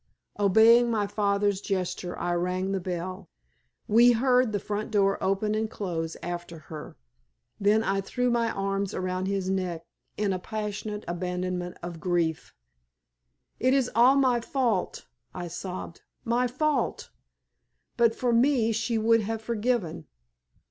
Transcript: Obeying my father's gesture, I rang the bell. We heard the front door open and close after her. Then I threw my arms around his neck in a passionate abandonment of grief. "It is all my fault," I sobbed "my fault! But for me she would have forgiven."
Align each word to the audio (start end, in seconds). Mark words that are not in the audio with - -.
Obeying 0.39 0.89
my 0.89 1.05
father's 1.05 1.61
gesture, 1.61 2.17
I 2.17 2.33
rang 2.33 2.71
the 2.71 2.79
bell. 2.79 3.29
We 3.87 4.13
heard 4.13 4.51
the 4.51 4.57
front 4.59 4.89
door 4.89 5.23
open 5.23 5.53
and 5.53 5.69
close 5.69 6.17
after 6.23 6.57
her. 6.57 6.97
Then 7.59 7.83
I 7.83 8.01
threw 8.01 8.31
my 8.31 8.49
arms 8.49 8.95
around 8.95 9.27
his 9.27 9.47
neck 9.47 9.85
in 10.17 10.33
a 10.33 10.39
passionate 10.39 11.03
abandonment 11.07 11.77
of 11.83 11.99
grief. 11.99 12.51
"It 13.59 13.75
is 13.75 13.91
all 13.93 14.15
my 14.15 14.39
fault," 14.41 15.05
I 15.35 15.47
sobbed 15.47 16.01
"my 16.25 16.47
fault! 16.47 17.11
But 17.95 18.15
for 18.15 18.33
me 18.33 18.71
she 18.71 18.97
would 18.97 19.21
have 19.21 19.39
forgiven." 19.43 20.07